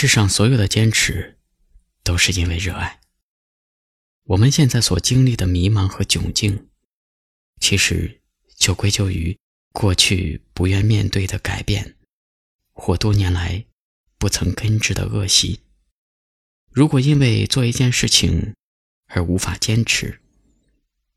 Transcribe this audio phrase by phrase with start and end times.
[0.00, 1.36] 世上所有的坚持，
[2.02, 3.00] 都是因为热爱。
[4.28, 6.68] 我们现在所经历的迷茫和窘境，
[7.60, 8.22] 其实
[8.56, 9.36] 就归咎于
[9.72, 11.96] 过去不愿面对的改变，
[12.72, 13.66] 或多年来
[14.16, 15.60] 不曾根治的恶习。
[16.70, 18.54] 如果因为做一件事情
[19.08, 20.22] 而无法坚持，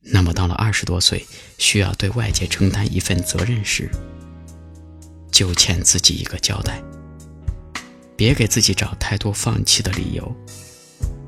[0.02, 1.26] 那么到了二十多岁
[1.58, 3.90] 需要对外界承担一份责任时，
[5.32, 6.84] 就欠自己一个交代。
[8.16, 10.36] 别给自己找太多放弃的理由，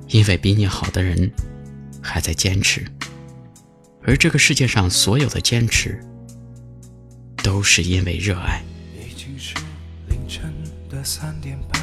[0.08, 1.32] 因为比你好的人
[2.02, 2.86] 还在坚持，
[4.04, 6.00] 而这个世界上所有的坚持，
[7.44, 8.62] 都是因为热爱。
[8.96, 9.56] 已经是
[10.08, 10.54] 凌晨
[10.90, 11.82] 的三点半，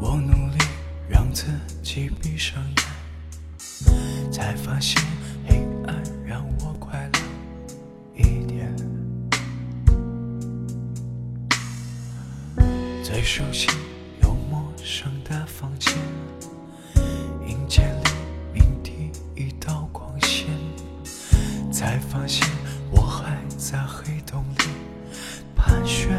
[0.00, 0.58] 我努力
[1.08, 1.44] 让自
[1.82, 2.62] 己闭上
[3.86, 5.02] 眼，才发现
[5.46, 5.56] 黑
[5.86, 6.01] 暗
[13.24, 13.68] 熟悉
[14.20, 15.94] 又陌生的房间，
[17.46, 17.82] 迎接
[18.52, 20.48] 黎明第一道光线，
[21.72, 22.46] 才发现
[22.90, 24.64] 我还在黑洞里
[25.54, 26.10] 盘旋。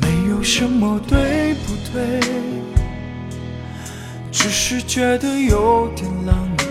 [0.00, 2.20] 没有什么对不对，
[4.30, 6.64] 只是觉得有点狼狈。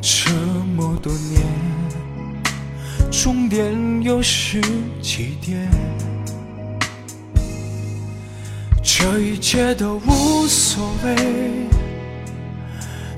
[0.00, 0.30] 这
[0.76, 1.79] 么多年。
[3.10, 4.60] 终点又是
[5.02, 5.68] 起点，
[8.82, 11.16] 这一切都无所谓，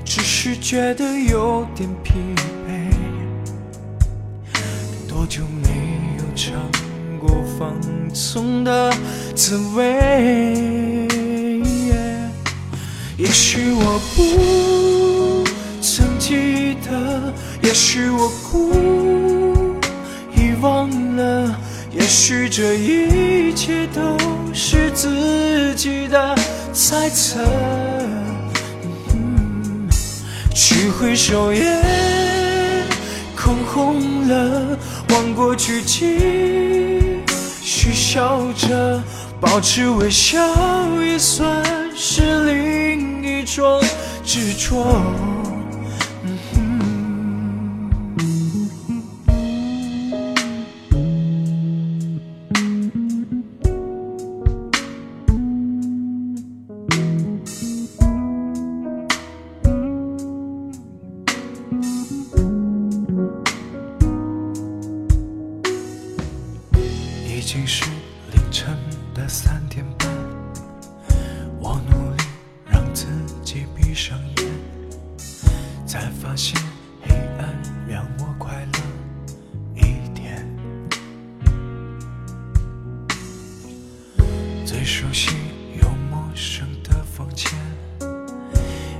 [0.03, 2.15] 只是觉得有点疲
[2.67, 2.91] 惫。
[5.07, 5.69] 多久没
[6.17, 6.53] 有尝
[7.19, 7.79] 过放
[8.11, 8.91] 纵的
[9.35, 11.07] 滋味？
[21.95, 24.17] 也许这一切都
[24.53, 26.35] 是自己的
[26.73, 27.39] 猜测。
[30.53, 31.81] 去回首也
[33.35, 34.77] 空红了，
[35.09, 36.17] 望过去继
[37.61, 39.01] 续笑着，
[39.39, 40.39] 保持微笑
[41.01, 41.63] 也算
[41.95, 43.81] 是另一种
[44.23, 45.01] 执着。
[67.43, 67.83] 已经是
[68.31, 68.73] 凌晨
[69.13, 70.09] 的三点半，
[71.59, 72.23] 我努力
[72.65, 73.05] 让自
[73.43, 74.47] 己闭上眼，
[75.85, 76.57] 才发现
[77.01, 77.53] 黑暗
[77.85, 78.79] 让我快乐
[79.75, 80.47] 一点。
[84.65, 85.31] 最熟悉
[85.81, 87.51] 又陌生的房间，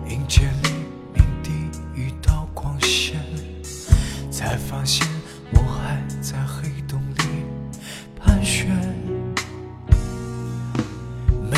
[0.10, 0.70] 迎接黎
[1.14, 1.50] 明第
[1.98, 3.24] 一道光线，
[4.30, 5.08] 才发现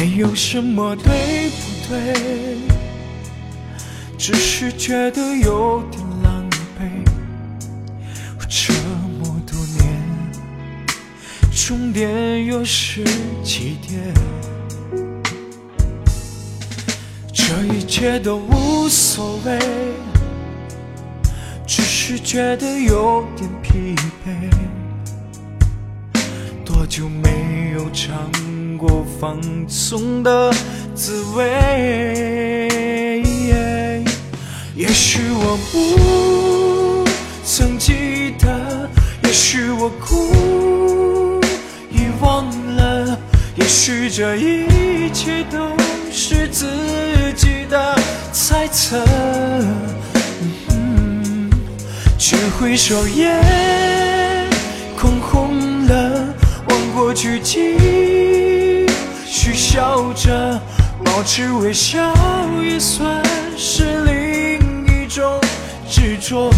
[0.07, 2.13] 没有什么对不对，
[4.19, 7.03] 只是觉得有点狼狈。
[8.47, 8.71] 这
[9.17, 9.99] 么多年，
[11.51, 13.03] 终点又是
[13.43, 14.13] 起点，
[17.33, 17.43] 这
[17.73, 19.57] 一切都无所谓，
[21.65, 24.51] 只是觉得有点疲惫。
[26.63, 28.29] 多久没有唱
[28.77, 30.53] 过放纵的
[30.93, 33.23] 滋味？
[34.75, 37.05] 也许我不
[37.45, 38.89] 曾记得，
[39.23, 41.39] 也许我故
[41.89, 43.17] 意忘了，
[43.55, 45.75] 也许这一切都
[46.11, 46.67] 是自
[47.35, 47.95] 己的
[48.33, 49.01] 猜测。
[52.17, 53.33] 去回首夜
[54.97, 56.33] 空红了。
[56.67, 57.75] 望过去继
[59.45, 60.59] 去笑着，
[61.03, 62.01] 保持微笑
[62.63, 63.23] 也算
[63.55, 65.39] 是另一种
[65.87, 66.51] 执着。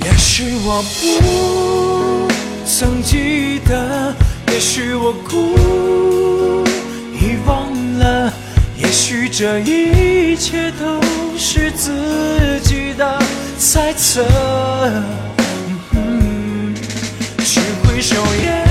[0.00, 1.71] 也许我不
[2.82, 4.12] 曾记得，
[4.48, 6.64] 也许我故
[7.14, 8.32] 意忘了，
[8.76, 11.00] 也许这一切都
[11.38, 13.22] 是自己的
[13.56, 14.24] 猜测。
[18.00, 18.66] 笑颜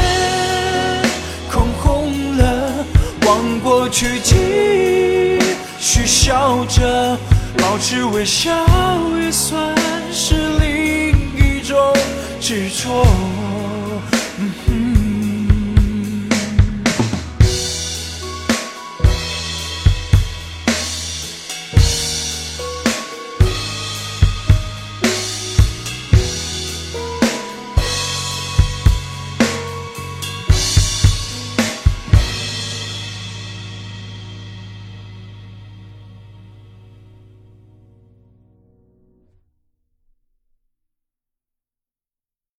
[1.50, 2.86] 空红了，
[3.26, 5.40] 望过去继
[5.80, 7.18] 续笑着，
[7.60, 8.52] 保持微笑
[9.24, 9.74] 也算
[10.12, 11.78] 是另一种
[12.42, 13.08] 执着。